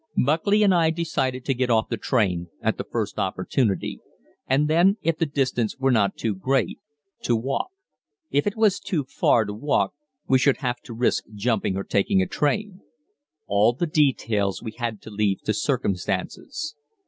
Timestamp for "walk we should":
9.53-10.57